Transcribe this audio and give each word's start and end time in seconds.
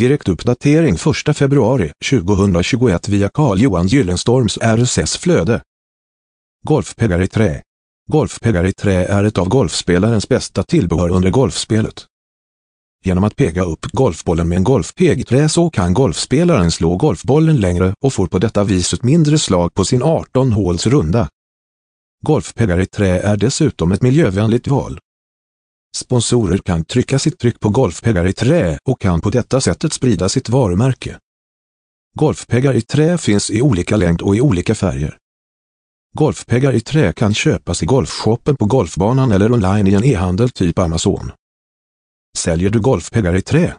Direktuppdatering 0.00 0.94
1 0.94 1.36
februari 1.36 1.92
2021 2.10 3.08
via 3.08 3.28
Carl-Johan 3.28 3.86
Gyllenstorms 3.86 4.58
RSS-flöde. 4.58 5.62
Golfpeggar 6.66 7.22
i 7.22 7.28
trä. 7.28 7.62
Golfpeggar 8.12 8.66
i 8.66 8.72
trä 8.72 9.04
är 9.04 9.24
ett 9.24 9.38
av 9.38 9.48
golfspelarens 9.48 10.28
bästa 10.28 10.62
tillbehör 10.62 11.08
under 11.08 11.30
golfspelet. 11.30 12.06
Genom 13.04 13.24
att 13.24 13.36
pega 13.36 13.62
upp 13.62 13.86
golfbollen 13.86 14.48
med 14.48 14.56
en 14.56 14.64
golfpeg 14.64 15.20
i 15.20 15.24
trä 15.24 15.48
så 15.48 15.70
kan 15.70 15.94
golfspelaren 15.94 16.70
slå 16.70 16.96
golfbollen 16.96 17.60
längre 17.60 17.94
och 18.04 18.12
får 18.12 18.26
på 18.26 18.38
detta 18.38 18.64
vis 18.64 18.92
ett 18.92 19.02
mindre 19.02 19.38
slag 19.38 19.74
på 19.74 19.84
sin 19.84 20.02
18 20.02 20.52
håls 20.52 20.86
runda. 20.86 21.28
Golfpeggar 22.26 22.80
i 22.80 22.86
trä 22.86 23.20
är 23.20 23.36
dessutom 23.36 23.92
ett 23.92 24.02
miljövänligt 24.02 24.68
val. 24.68 24.98
Sponsorer 25.96 26.58
kan 26.58 26.84
trycka 26.84 27.18
sitt 27.18 27.38
tryck 27.38 27.60
på 27.60 27.68
golfpeggar 27.68 28.26
i 28.26 28.32
trä 28.32 28.78
och 28.84 29.00
kan 29.00 29.20
på 29.20 29.30
detta 29.30 29.60
sättet 29.60 29.92
sprida 29.92 30.28
sitt 30.28 30.48
varumärke. 30.48 31.18
Golfpeggar 32.18 32.74
i 32.74 32.80
trä 32.80 33.18
finns 33.18 33.50
i 33.50 33.62
olika 33.62 33.96
längd 33.96 34.22
och 34.22 34.36
i 34.36 34.40
olika 34.40 34.74
färger. 34.74 35.16
Golfpeggar 36.18 36.72
i 36.72 36.80
trä 36.80 37.12
kan 37.12 37.34
köpas 37.34 37.82
i 37.82 37.86
golfshoppen 37.86 38.56
på 38.56 38.64
golfbanan 38.64 39.32
eller 39.32 39.52
online 39.52 39.86
i 39.86 39.94
en 39.94 40.04
e-handel 40.04 40.50
typ 40.50 40.78
Amazon. 40.78 41.32
Säljer 42.38 42.70
du 42.70 42.80
golfpeggar 42.80 43.36
i 43.36 43.42
trä? 43.42 43.76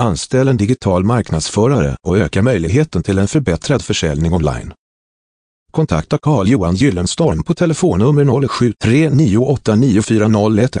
Anställ 0.00 0.48
en 0.48 0.56
digital 0.56 1.04
marknadsförare 1.04 1.96
och 2.06 2.18
öka 2.18 2.42
möjligheten 2.42 3.02
till 3.02 3.18
en 3.18 3.28
förbättrad 3.28 3.82
försäljning 3.82 4.32
online. 4.32 4.72
Kontakta 5.72 6.18
Carl-Johan 6.18 6.74
Gyllenstorm 6.74 7.42
på 7.42 7.54
telefonnummer 7.54 8.24
0739894011. 8.24 10.80